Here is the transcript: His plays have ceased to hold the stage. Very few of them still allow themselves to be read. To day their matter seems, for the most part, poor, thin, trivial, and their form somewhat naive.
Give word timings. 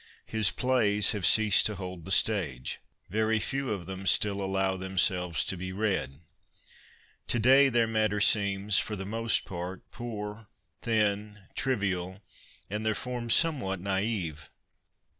His 0.25 0.49
plays 0.49 1.11
have 1.11 1.27
ceased 1.27 1.67
to 1.67 1.75
hold 1.75 2.05
the 2.05 2.11
stage. 2.11 2.79
Very 3.11 3.37
few 3.39 3.69
of 3.71 3.85
them 3.85 4.07
still 4.07 4.41
allow 4.41 4.75
themselves 4.75 5.43
to 5.45 5.55
be 5.55 5.71
read. 5.71 6.21
To 7.27 7.37
day 7.37 7.69
their 7.69 7.85
matter 7.85 8.19
seems, 8.19 8.79
for 8.79 8.95
the 8.95 9.05
most 9.05 9.45
part, 9.45 9.83
poor, 9.91 10.47
thin, 10.81 11.41
trivial, 11.53 12.19
and 12.67 12.83
their 12.83 12.95
form 12.95 13.29
somewhat 13.29 13.79
naive. 13.79 14.49